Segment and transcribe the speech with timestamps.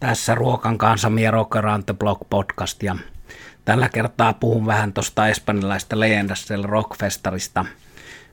[0.00, 1.64] Tässä Ruokan kanssa Mie Rocker
[1.98, 2.96] Blog podcast ja
[3.64, 7.64] tällä kertaa puhun vähän tuosta espanjalaista Leyendas del Rockfestarista.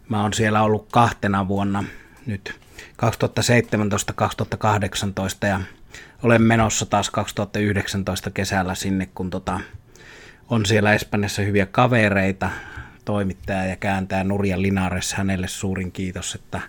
[0.10, 1.84] Mä oon siellä ollut kahtena vuonna
[2.26, 2.86] nyt 2017-2018
[5.48, 5.62] ja
[6.24, 9.60] olen menossa taas 2019 kesällä sinne, kun tota,
[10.50, 12.50] on siellä Espanjassa hyviä kavereita,
[13.06, 16.62] toimittaja ja kääntää Nurja Linares, hänelle suurin kiitos, että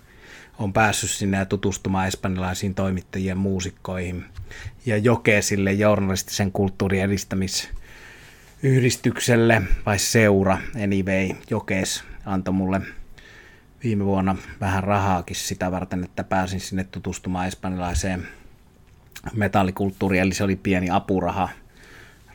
[0.59, 4.25] on päässyt sinne ja tutustumaan espanjalaisiin toimittajien muusikkoihin
[4.87, 12.81] ja Jokeesille journalistisen kulttuurin edistämisyhdistykselle vai seura, anyway, Jokees antoi mulle
[13.85, 18.29] viime vuonna vähän rahaakin sitä varten, että pääsin sinne tutustumaan espanjalaiseen
[19.35, 21.49] metallikulttuuriin, eli se oli pieni apuraha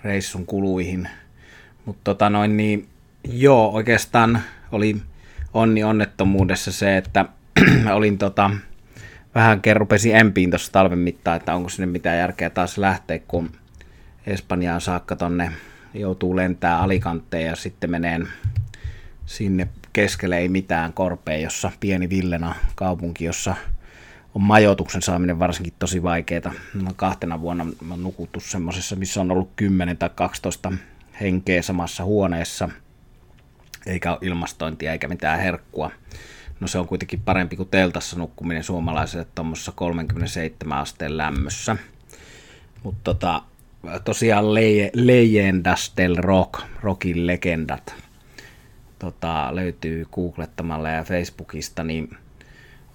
[0.03, 1.09] reissun kuluihin.
[1.86, 2.88] Mutta tota noin, niin
[3.23, 5.02] joo, oikeastaan oli
[5.53, 7.26] onni onnettomuudessa se, että
[7.94, 8.49] olin tota,
[9.35, 13.52] vähän rupesin empiin tuossa talven mittaan, että onko sinne mitään järkeä taas lähteä, kun
[14.27, 15.52] Espanjaan saakka tonne
[15.94, 18.20] joutuu lentää alikanteen ja sitten menee
[19.25, 23.55] sinne keskelle ei mitään korpea, jossa pieni Villena kaupunki, jossa
[24.36, 26.53] on majoituksen saaminen varsinkin tosi vaikeaa.
[26.95, 30.72] Kahtena vuonna on nukuttu semmoisessa, missä on ollut 10 tai 12
[31.22, 32.70] henkeä samassa huoneessa,
[33.86, 35.92] eikä ole ilmastointia eikä mitään herkkua.
[36.64, 41.78] No se on kuitenkin parempi kuin teltassa nukkuminen suomalaiselle tuommoisessa 37 asteen lämmössä.
[42.83, 43.42] Mutta tota,
[44.03, 44.92] tosiaan Le-
[45.97, 47.95] del Rock, rockin legendat,
[49.00, 52.17] tota, löytyy googlettamalla ja Facebookista, niin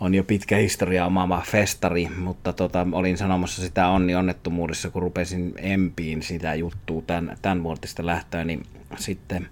[0.00, 5.54] on jo pitkä historia omaava festari, mutta tota, olin sanomassa sitä onni onnettomuudessa, kun rupesin
[5.56, 8.66] empiin sitä juttua tämän, tämän vuotista lähtöön, niin
[8.96, 9.48] sitten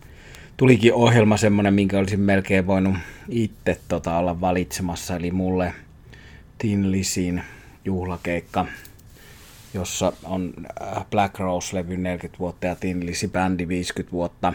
[0.57, 2.97] tulikin ohjelma semmoinen, minkä olisin melkein voinut
[3.29, 5.73] itse tota, olla valitsemassa, eli mulle
[6.59, 7.43] Tin Lisin
[7.85, 8.67] juhlakeikka,
[9.75, 14.53] jossa on äh, Black Rose-levy 40 vuotta ja Tin Lisi bändi 50 vuotta.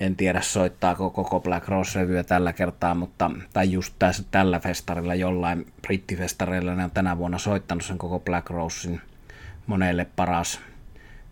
[0.00, 5.66] En tiedä soittaako koko Black Rose-levyä tällä kertaa, mutta, tai just tässä, tällä festarilla jollain
[5.82, 9.00] brittifestareilla ne on tänä vuonna soittanut sen koko Black Rosein
[9.66, 10.60] monelle paras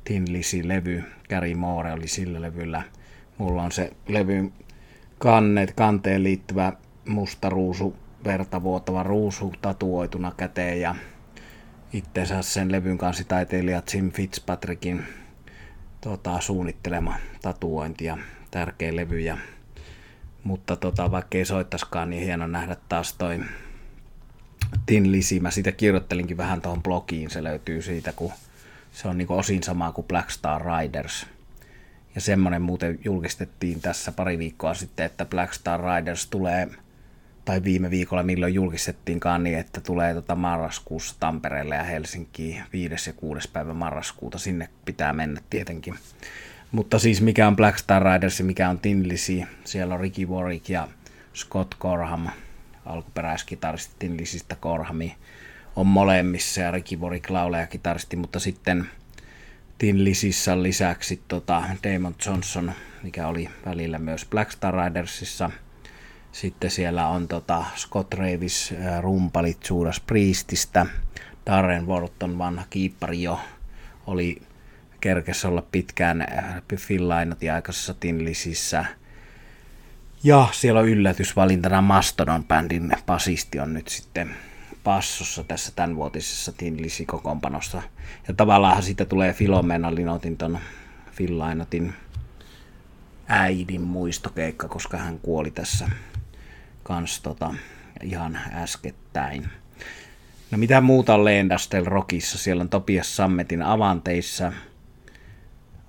[0.05, 1.05] Tin Lisi-levy.
[1.29, 2.83] Gary Moore oli sillä levyllä–
[3.39, 4.53] Mulla on se levyn
[5.19, 6.73] kannet, kanteen liittyvä
[7.09, 10.95] musta ruusu, verta vuotava ruusu tatuoituna käteen ja
[11.93, 15.05] itsensä sen levyn kanssa taiteilija Jim Fitzpatrickin
[16.01, 18.19] tota, suunnittelema tatuointi ja
[18.51, 19.21] tärkeä levy.
[19.21, 19.39] Ja,
[20.45, 23.41] mutta tota, vaikka ei soittaskaan, niin hieno nähdä taas toi
[24.87, 25.41] Tin Lisi.
[25.41, 28.33] Mä sitä kirjoittelinkin vähän tuohon blogiin, se löytyy siitä, kun
[28.93, 31.27] se on niinku osin sama kuin Black Star Riders–
[32.15, 36.69] ja semmoinen muuten julkistettiin tässä pari viikkoa sitten, että Black Star Riders tulee,
[37.45, 43.11] tai viime viikolla milloin julkistettiinkaan niin, että tulee tota marraskuussa Tampereelle ja Helsinkiin 5.
[43.11, 43.51] ja 6.
[43.53, 44.39] päivä marraskuuta.
[44.39, 45.95] Sinne pitää mennä tietenkin.
[46.73, 50.27] Mutta siis mikä on Black Star Riders ja mikä on Tin Lizzy, siellä on Ricky
[50.27, 50.89] Warwick ja
[51.35, 52.27] Scott Corham,
[52.87, 55.17] alkuperäiskitaristi Tin Lizzystä Corhami
[55.77, 58.87] on molemmissa ja Ricky Warwick lauleja kitaristi, mutta sitten–
[59.79, 65.51] Tin Lisissä lisäksi tota Damon Johnson, mikä oli välillä myös Black Star Ridersissa.
[66.33, 70.87] Sitten siellä on tota Scott Ravis rumpalit Judas Priestistä.
[71.47, 73.41] Darren Worton vanha kiippari jo
[74.07, 74.43] oli
[75.01, 76.27] kerkessä olla pitkään
[76.87, 78.85] Phil Lynottin aikaisessa Tin Lisissä.
[80.25, 84.35] Ja siellä on yllätysvalintana Mastodon-bändin basisti on nyt sitten
[84.85, 87.83] passossa tässä tämänvuotisessa Tin kokoonpanossa.
[88.29, 90.59] Ja tavallaan siitä tulee Filomena Linotin ton
[91.17, 91.41] Phil
[93.29, 95.91] äidin muistokeikka, koska hän kuoli tässä
[96.83, 97.55] kans tota,
[98.03, 99.49] ihan äskettäin.
[100.51, 102.39] No mitä muuta on Leendastel Rockissa?
[102.39, 104.53] Siellä on Topias Sammetin avanteissa,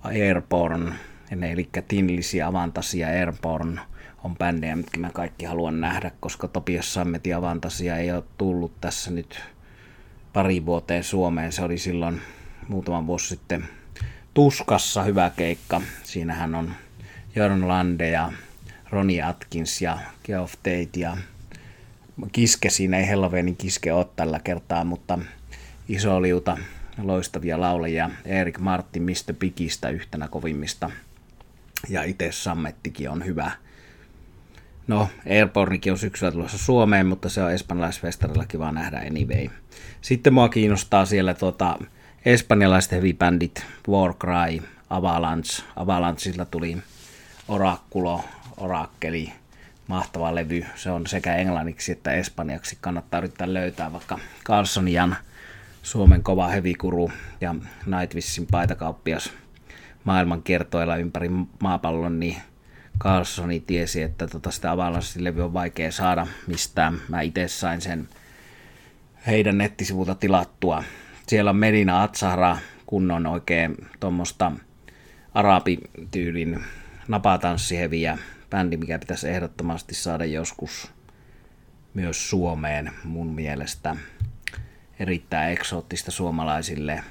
[0.03, 0.95] Airborne,
[1.31, 3.81] eli Tinlisi Avantasi ja Airborne–
[4.25, 8.81] on bändejä, mitkä mä kaikki haluan nähdä, koska Topias Sammet ja Vantasia ei ole tullut
[8.81, 9.39] tässä nyt
[10.33, 11.51] pari vuoteen Suomeen.
[11.51, 12.21] Se oli silloin
[12.67, 13.65] muutama vuosi sitten
[14.33, 15.81] Tuskassa hyvä keikka.
[16.03, 16.71] Siinähän on
[17.35, 18.31] Jörn Lande ja
[18.89, 21.17] Ronnie Atkins ja Geoff Tate ja
[22.31, 25.19] Kiske siinä ei Helloweenin Kiske ole tällä kertaa, mutta
[25.89, 26.57] iso liuta
[27.01, 28.09] loistavia laulajia.
[28.25, 29.33] Erik Martin Mr.
[29.39, 30.91] Pikistä yhtenä kovimmista.
[31.89, 33.51] Ja itse Sammettikin on hyvä
[34.87, 39.47] No, Airbornikin on syksyllä tulossa Suomeen, mutta se on espanjalaisfestarilla kiva nähdä anyway.
[40.01, 41.79] Sitten mua kiinnostaa siellä tuota,
[42.25, 45.63] espanjalaiset heavy-bändit, Warcry, Avalanche.
[45.75, 46.77] Avalancheilla tuli
[47.47, 48.23] Oraculo,
[48.57, 49.33] Orakkeli,
[49.87, 50.65] mahtava levy.
[50.75, 52.77] Se on sekä englanniksi että espanjaksi.
[52.81, 55.15] Kannattaa yrittää löytää vaikka Carson Jan
[55.85, 57.11] Suomen kova hevikuru
[57.41, 57.55] ja
[57.85, 59.33] Nightwishin paitakauppias
[60.03, 61.29] maailman kertoilla ympäri
[61.59, 62.37] maapallon, niin
[62.99, 67.01] Carlsoni tiesi, että tota sitä avalanssilevy on vaikea saada mistään.
[67.09, 68.09] Mä itse sain sen
[69.27, 70.83] heidän nettisivulta tilattua.
[71.27, 74.51] Siellä on Medina Atsahra, kunnon oikein tuommoista
[75.33, 76.63] arabityylin
[77.07, 78.17] napatanssiheviä
[78.49, 80.91] bändi, mikä pitäisi ehdottomasti saada joskus
[81.93, 83.95] myös Suomeen mun mielestä.
[84.99, 87.03] Erittäin eksoottista suomalaisille.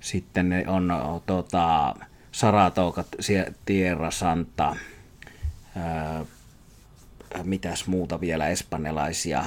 [0.00, 0.92] Sitten on
[1.26, 1.94] tota,
[2.32, 3.04] Saratoga,
[3.64, 4.76] Tierra Santa,
[5.76, 6.24] ää,
[7.42, 9.44] mitäs muuta vielä, espanjalaisia.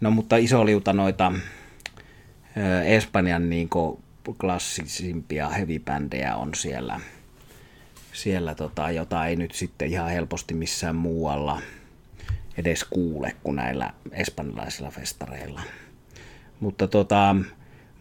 [0.00, 1.32] No mutta iso liuta noita
[2.56, 3.68] ää, Espanjan niin
[4.40, 7.00] klassisimpia heavy-bändejä on siellä,
[8.12, 11.60] siellä tota, jota ei nyt sitten ihan helposti missään muualla
[12.56, 15.60] edes kuule kuin näillä espanjalaisilla festareilla.
[16.60, 17.36] Mutta tota,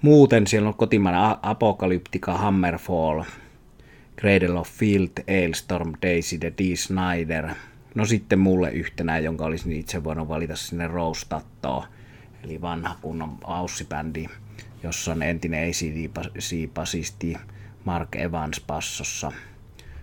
[0.02, 3.24] muuten siellä on kotimainen Apokalyptika, Hammerfall,
[4.22, 6.76] Cradle of Field, Ailstorm, Daisy the D.
[6.76, 7.50] Snyder.
[7.96, 11.84] No sitten mulle yhtenä, jonka olisin itse voinut valita sinne Rostattoon,
[12.44, 14.26] eli vanha kunnon aussibändi,
[14.84, 17.38] jossa on entinen ACD-basisti
[17.86, 19.32] Mark Evans passossa.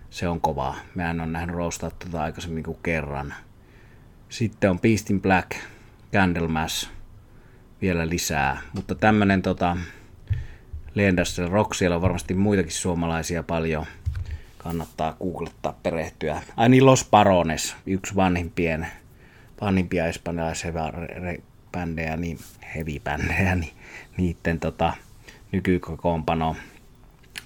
[0.09, 0.75] Se on kova.
[0.95, 3.33] Mä en ole nähnyt Rostattoa aikaisemmin kuin kerran.
[4.29, 5.51] Sitten on Beast in Black,
[6.13, 6.89] Candlemass,
[7.81, 8.61] vielä lisää.
[8.73, 9.77] Mutta tämmönen tota,
[10.93, 13.85] Leendastel Rock, siellä on varmasti muitakin suomalaisia paljon.
[14.65, 16.41] Kannattaa googlettaa, perehtyä.
[16.57, 18.87] Ai niin, Los Parones, yksi vanhimpien,
[19.61, 20.71] vanhimpia espanjalaisia
[21.71, 22.39] bändejä, niin
[22.75, 23.73] heavy-bändejä, niin
[24.17, 24.93] niiden tota,
[25.51, 26.55] nykykokoonpano,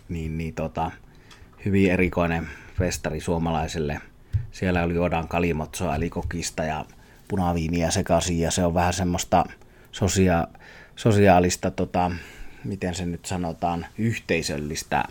[0.10, 0.92] niin, niin tota,
[1.66, 4.02] hyvin erikoinen festari suomalaiselle.
[4.52, 6.86] Siellä oli Odan kalimotsoa, eli kokista ja
[7.28, 9.46] punaviiniä sekaisin, ja se on vähän semmoista
[9.92, 10.48] sosia-
[10.96, 12.12] sosiaalista, tota,
[12.64, 15.04] miten se nyt sanotaan, yhteisöllistä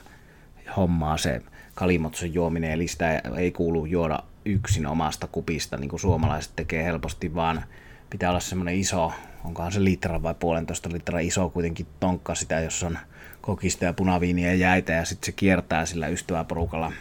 [0.76, 1.42] hommaa se
[1.78, 7.34] kalimotson juominen, eli sitä ei kuulu juoda yksin omasta kupista, niin kuin suomalaiset tekee helposti,
[7.34, 7.64] vaan
[8.10, 9.12] pitää olla semmoinen iso,
[9.44, 12.98] onkohan se litra vai puolentoista litra iso kuitenkin tonkka sitä, jos on
[13.40, 16.92] kokista ja punaviiniä ja jäitä, ja sitten se kiertää sillä ystäväporukalla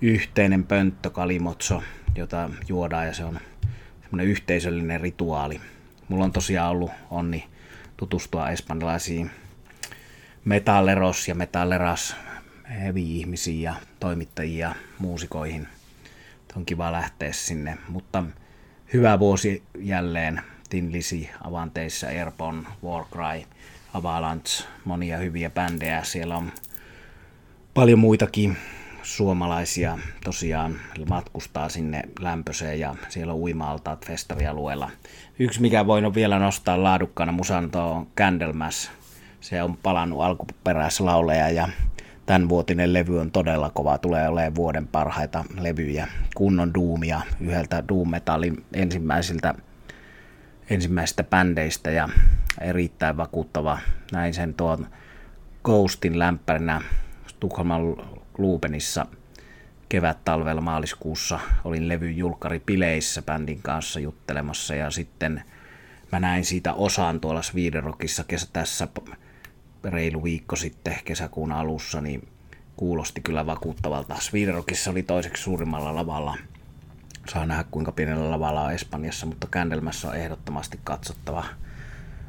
[0.00, 1.82] yhteinen pönttö kalimotso,
[2.16, 3.38] jota juodaan, ja se on
[4.02, 5.60] semmoinen yhteisöllinen rituaali.
[6.08, 7.48] Mulla on tosiaan ollut onni
[7.96, 9.30] tutustua espanjalaisiin
[10.44, 12.16] metalleros ja metalleras
[12.70, 15.68] heavy-ihmisiin ja toimittajiin ja muusikoihin.
[16.56, 18.24] On kiva lähteä sinne, mutta
[18.92, 20.40] hyvä vuosi jälleen.
[20.68, 23.46] Tin Lisi, Avanteissa, Airborne, Warcry,
[23.94, 26.04] Avalanche, monia hyviä bändejä.
[26.04, 26.52] Siellä on
[27.74, 28.56] paljon muitakin
[29.02, 34.90] suomalaisia tosiaan matkustaa sinne lämpöseen ja siellä on uima-altaat festarialueella.
[35.38, 38.90] Yksi, mikä voin vielä nostaa laadukkaana musan, on Candlemass.
[39.40, 41.68] Se on palannut alkuperäislauleja ja
[42.26, 48.64] tämänvuotinen levy on todella kova, tulee olemaan vuoden parhaita levyjä, kunnon duumia yhdeltä doom metallin
[48.74, 49.54] ensimmäisiltä
[50.70, 52.08] ensimmäisistä bändeistä ja
[52.60, 53.78] erittäin vakuuttava.
[54.12, 54.86] Näin sen tuon
[55.64, 56.80] Ghostin lämpärinä
[57.40, 57.80] Tukholman
[58.38, 59.06] Luupenissa
[59.88, 61.40] kevät-talvella maaliskuussa.
[61.64, 65.42] Olin levyn julkari Pileissä bändin kanssa juttelemassa ja sitten
[66.12, 68.88] mä näin siitä osaan tuolla Sviderokissa kesä tässä
[69.84, 72.28] reilu viikko sitten kesäkuun alussa, niin
[72.76, 74.16] kuulosti kyllä vakuuttavalta.
[74.20, 76.36] Sviderokissa oli toiseksi suurimmalla lavalla.
[77.28, 81.44] Saa nähdä kuinka pienellä lavalla on Espanjassa, mutta Kändelmässä on ehdottomasti katsottava.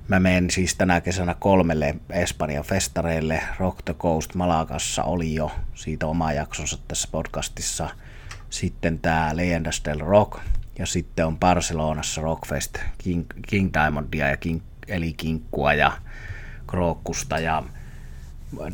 [0.08, 3.42] Mä menen siis tänä kesänä kolmelle Espanjan festareille.
[3.60, 7.89] Rock the Coast Malagassa oli jo siitä oma jaksonsa tässä podcastissa.
[8.50, 10.39] Sitten tää Leyendas del Rock
[10.80, 15.92] ja sitten on Barcelonassa Rockfest King, King Diamondia ja King, eli Kinkkua ja
[16.74, 17.63] Krookkusta ja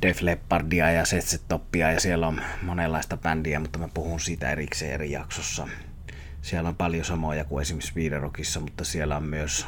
[0.01, 1.03] Def Leppardia ja
[1.47, 5.67] Toppia ja siellä on monenlaista bändiä, mutta mä puhun siitä erikseen eri jaksossa.
[6.41, 9.67] Siellä on paljon samoja kuin esimerkiksi Viiderokissa, mutta siellä on myös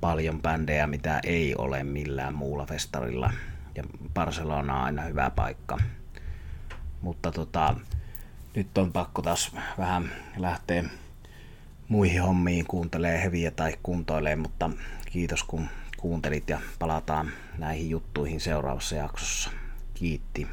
[0.00, 3.32] paljon bändejä, mitä ei ole millään muulla festarilla.
[3.74, 3.82] Ja
[4.14, 5.78] Barcelona on aina hyvä paikka.
[7.00, 7.74] Mutta tota,
[8.54, 10.84] nyt on pakko taas vähän lähteä
[11.88, 14.70] muihin hommiin, kuuntelee heviä tai kuntoilee, mutta
[15.12, 15.68] kiitos kun
[16.00, 19.50] kuuntelit ja palataan näihin juttuihin seuraavassa jaksossa.
[19.94, 20.46] Kiitti.